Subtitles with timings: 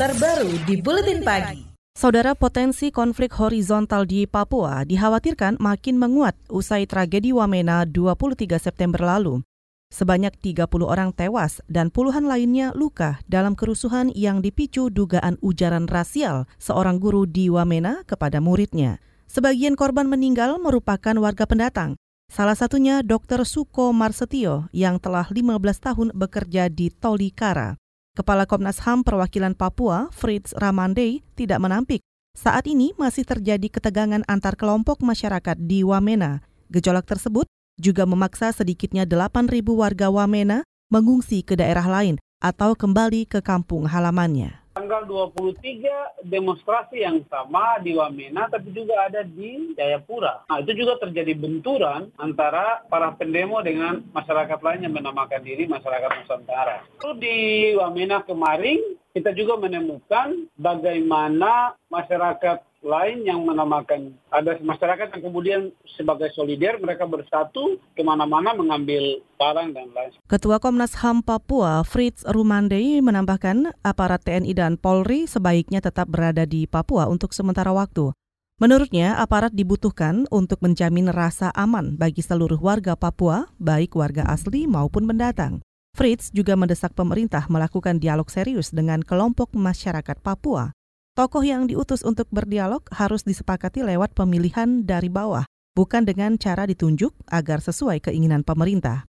[0.00, 1.60] terbaru di Buletin Pagi.
[1.92, 9.44] Saudara potensi konflik horizontal di Papua dikhawatirkan makin menguat usai tragedi Wamena 23 September lalu.
[9.92, 16.48] Sebanyak 30 orang tewas dan puluhan lainnya luka dalam kerusuhan yang dipicu dugaan ujaran rasial
[16.56, 19.04] seorang guru di Wamena kepada muridnya.
[19.28, 22.00] Sebagian korban meninggal merupakan warga pendatang.
[22.32, 23.44] Salah satunya Dr.
[23.44, 27.79] Suko Marsetio yang telah 15 tahun bekerja di Tolikara.
[28.10, 32.02] Kepala Komnas HAM Perwakilan Papua, Fritz Ramandei, tidak menampik.
[32.34, 36.42] Saat ini masih terjadi ketegangan antar kelompok masyarakat di Wamena.
[36.70, 37.46] Gejolak tersebut
[37.78, 44.59] juga memaksa sedikitnya 8.000 warga Wamena mengungsi ke daerah lain atau kembali ke kampung halamannya.
[44.70, 50.46] Tanggal 23 demonstrasi yang sama di Wamena tapi juga ada di Jayapura.
[50.46, 56.10] Nah itu juga terjadi benturan antara para pendemo dengan masyarakat lain yang menamakan diri masyarakat
[56.22, 56.86] Nusantara.
[56.86, 58.78] Itu di Wamena kemarin
[59.10, 67.04] kita juga menemukan bagaimana masyarakat lain yang menamakan ada masyarakat yang kemudian sebagai solider mereka
[67.04, 70.12] bersatu ke mana-mana mengambil barang dan lain.
[70.24, 76.64] Ketua Komnas HAM Papua Fritz Rumandei menambahkan aparat TNI dan Polri sebaiknya tetap berada di
[76.64, 78.16] Papua untuk sementara waktu.
[78.60, 85.08] Menurutnya, aparat dibutuhkan untuk menjamin rasa aman bagi seluruh warga Papua, baik warga asli maupun
[85.08, 85.64] pendatang.
[85.96, 90.76] Fritz juga mendesak pemerintah melakukan dialog serius dengan kelompok masyarakat Papua
[91.18, 95.42] Tokoh yang diutus untuk berdialog harus disepakati lewat pemilihan dari bawah,
[95.74, 99.10] bukan dengan cara ditunjuk agar sesuai keinginan pemerintah.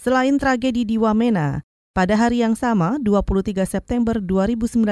[0.00, 1.60] Selain tragedi di Wamena,
[1.94, 4.82] pada hari yang sama, 23 September 2019,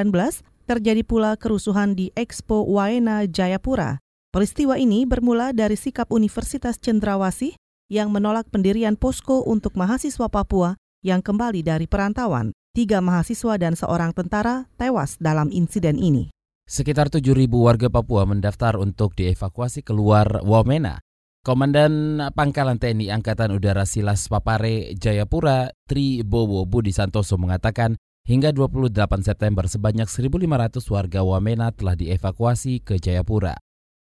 [0.69, 3.99] terjadi pula kerusuhan di Expo Waena Jayapura.
[4.31, 7.57] Peristiwa ini bermula dari sikap Universitas Cendrawasih
[7.91, 12.55] yang menolak pendirian posko untuk mahasiswa Papua yang kembali dari perantauan.
[12.73, 16.33] Tiga mahasiswa dan seorang tentara tewas dalam insiden ini.
[16.73, 21.05] Sekitar 7.000 warga Papua mendaftar untuk dievakuasi keluar Wamena.
[21.45, 28.89] Komandan Pangkalan TNI Angkatan Udara Silas Papare Jayapura Tri Bowo Budi Santoso mengatakan hingga 28
[29.21, 33.53] September sebanyak 1.500 warga Wamena telah dievakuasi ke Jayapura.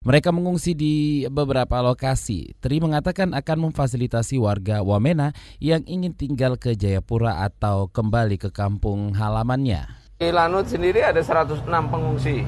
[0.03, 2.51] Mereka mengungsi di beberapa lokasi.
[2.59, 5.31] Tri mengatakan akan memfasilitasi warga Wamena
[5.63, 10.06] yang ingin tinggal ke Jayapura atau kembali ke kampung halamannya.
[10.17, 12.41] Di Lanut sendiri ada 106 pengungsi.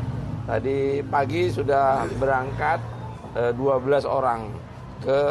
[0.50, 2.82] Tadi pagi sudah berangkat
[3.38, 4.50] 12 eh, orang
[5.06, 5.22] ke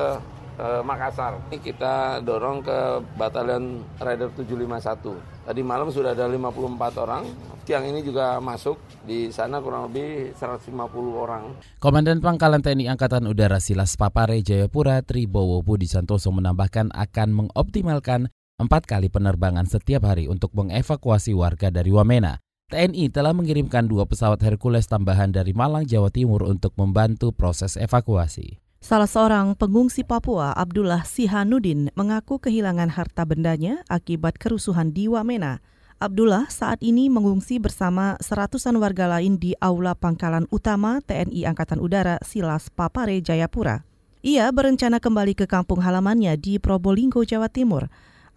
[0.62, 1.34] eh, Makassar.
[1.50, 5.50] Ini kita dorong ke Batalion Rider 751.
[5.50, 7.27] Tadi malam sudah ada 54 orang.
[7.66, 10.78] Siang ini juga masuk di sana kurang lebih 150
[11.19, 11.59] orang.
[11.82, 18.91] Komandan Pangkalan TNI Angkatan Udara Silas Papare Jayapura Tribowo Budi Santoso menambahkan akan mengoptimalkan empat
[18.91, 22.43] kali penerbangan setiap hari untuk mengevakuasi warga dari Wamena.
[22.69, 28.61] TNI telah mengirimkan dua pesawat Hercules tambahan dari Malang, Jawa Timur untuk membantu proses evakuasi.
[28.83, 35.65] Salah seorang pengungsi Papua, Abdullah Sihanudin, mengaku kehilangan harta bendanya akibat kerusuhan di Wamena.
[35.99, 42.21] Abdullah saat ini mengungsi bersama seratusan warga lain di Aula Pangkalan Utama TNI Angkatan Udara
[42.23, 43.83] Silas Papare, Jayapura.
[44.23, 47.87] Ia berencana kembali ke kampung halamannya di Probolinggo, Jawa Timur.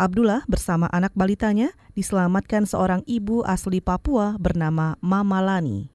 [0.01, 5.93] Abdullah bersama anak balitanya diselamatkan seorang ibu asli Papua bernama Mama Lani.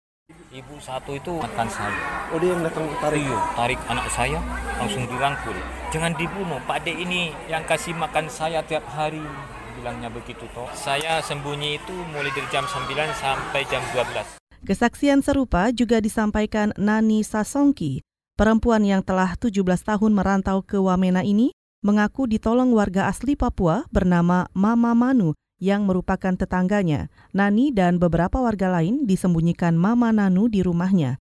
[0.55, 2.31] Ibu satu itu makan saya.
[2.31, 3.27] Oh dia yang datang tarik?
[3.27, 4.39] Iya, tarik anak saya
[4.79, 5.59] langsung dirangkul.
[5.91, 9.27] Jangan dibunuh, Pak De ini yang kasih makan saya tiap hari.
[9.75, 10.71] Bilangnya begitu toh.
[10.71, 12.87] Saya sembunyi itu mulai dari jam 9
[13.19, 14.39] sampai jam 12.
[14.71, 18.07] Kesaksian serupa juga disampaikan Nani Sasongki,
[18.39, 21.51] perempuan yang telah 17 tahun merantau ke Wamena ini
[21.85, 27.09] mengaku ditolong warga asli Papua bernama Mama Manu yang merupakan tetangganya.
[27.33, 31.17] Nani dan beberapa warga lain disembunyikan Mama Nanu di rumahnya.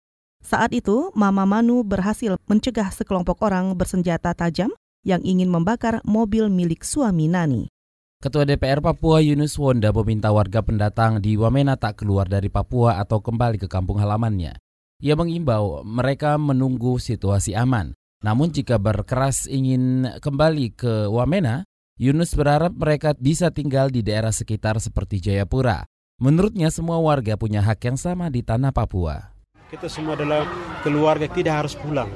[0.44, 4.68] Saat itu, Mama Manu berhasil mencegah sekelompok orang bersenjata tajam
[5.06, 7.72] yang ingin membakar mobil milik suami Nani.
[8.20, 13.20] Ketua DPR Papua Yunus Wonda meminta warga pendatang di Wamena tak keluar dari Papua atau
[13.20, 14.56] kembali ke kampung halamannya.
[15.04, 17.92] Ia mengimbau mereka menunggu situasi aman.
[18.24, 21.68] Namun jika berkeras ingin kembali ke Wamena,
[22.00, 25.84] Yunus berharap mereka bisa tinggal di daerah sekitar seperti Jayapura.
[26.16, 29.36] Menurutnya semua warga punya hak yang sama di tanah Papua.
[29.68, 30.48] Kita semua adalah
[30.80, 32.08] keluarga, tidak harus pulang.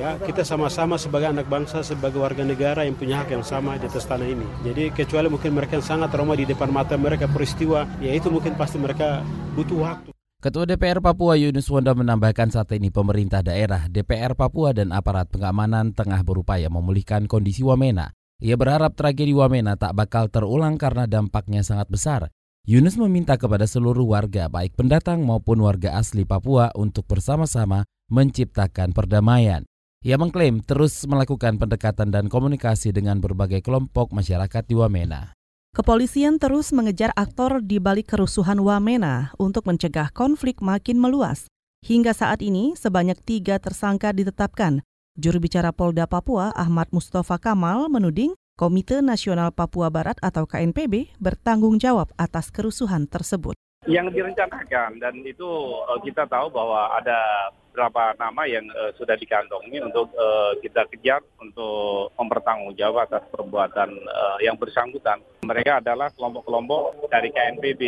[0.00, 3.84] Ya, kita sama-sama sebagai anak bangsa, sebagai warga negara yang punya hak yang sama di
[3.84, 4.48] atas tanah ini.
[4.64, 8.56] Jadi kecuali mungkin mereka yang sangat trauma di depan mata mereka peristiwa, ya itu mungkin
[8.56, 9.20] pasti mereka
[9.52, 10.13] butuh waktu.
[10.44, 15.96] Ketua DPR Papua Yunus Wonda menambahkan saat ini pemerintah daerah, DPR Papua dan aparat pengamanan
[15.96, 18.12] tengah berupaya memulihkan kondisi Wamena.
[18.44, 22.28] Ia berharap tragedi Wamena tak bakal terulang karena dampaknya sangat besar.
[22.68, 29.64] Yunus meminta kepada seluruh warga, baik pendatang maupun warga asli Papua, untuk bersama-sama menciptakan perdamaian.
[30.04, 35.32] Ia mengklaim terus melakukan pendekatan dan komunikasi dengan berbagai kelompok masyarakat di Wamena.
[35.74, 41.50] Kepolisian terus mengejar aktor di balik kerusuhan Wamena untuk mencegah konflik makin meluas.
[41.82, 44.86] Hingga saat ini, sebanyak tiga tersangka ditetapkan.
[45.18, 51.74] Juru bicara Polda Papua, Ahmad Mustafa Kamal, menuding Komite Nasional Papua Barat atau KNPB bertanggung
[51.82, 53.58] jawab atas kerusuhan tersebut.
[53.82, 55.42] Yang direncanakan dan itu
[55.82, 61.18] uh, kita tahu bahwa ada beberapa nama yang uh, sudah dikantongi untuk uh, kita kejar
[61.42, 65.18] untuk mempertanggungjawab atas perbuatan uh, yang bersangkutan.
[65.42, 67.82] Mereka adalah kelompok-kelompok dari KNPB.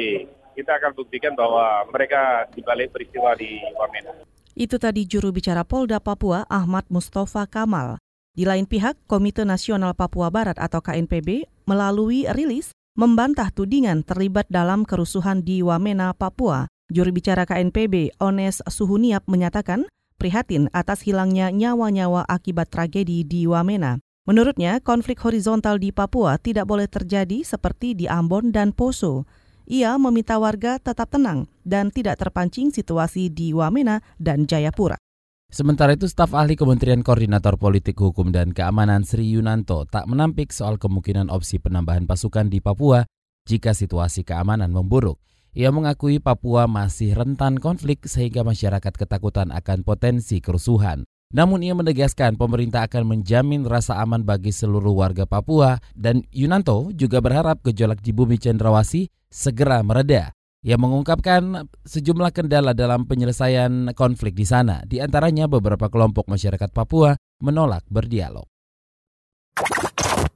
[0.58, 4.18] Kita akan buktikan bahwa mereka dibalik peristiwa di Wamena.
[4.58, 8.02] Itu tadi juru bicara Polda Papua Ahmad Mustafa Kamal.
[8.36, 14.84] Di lain pihak, Komite Nasional Papua Barat atau KNPB melalui rilis membantah tudingan terlibat dalam
[14.84, 16.68] kerusuhan di Wamena, Papua.
[16.92, 19.88] Juru bicara KNPB, Ones Suhuniap, menyatakan
[20.20, 24.04] prihatin atas hilangnya nyawa-nyawa akibat tragedi di Wamena.
[24.28, 29.24] Menurutnya, konflik horizontal di Papua tidak boleh terjadi seperti di Ambon dan Poso.
[29.64, 35.00] Ia meminta warga tetap tenang dan tidak terpancing situasi di Wamena dan Jayapura.
[35.46, 40.76] Sementara itu, staf ahli Kementerian Koordinator Politik Hukum dan Keamanan Sri Yunanto tak menampik soal
[40.76, 43.06] kemungkinan opsi penambahan pasukan di Papua
[43.46, 45.22] jika situasi keamanan memburuk.
[45.56, 51.08] Ia mengakui Papua masih rentan konflik sehingga masyarakat ketakutan akan potensi kerusuhan.
[51.32, 57.24] Namun ia menegaskan pemerintah akan menjamin rasa aman bagi seluruh warga Papua dan Yunanto juga
[57.24, 60.35] berharap gejolak di bumi Cendrawasih segera mereda.
[60.66, 67.14] Ia mengungkapkan sejumlah kendala dalam penyelesaian konflik di sana, di antaranya beberapa kelompok masyarakat Papua
[67.38, 68.50] menolak berdialog.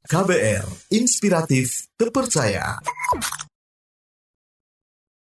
[0.07, 2.79] KBR, inspiratif, terpercaya.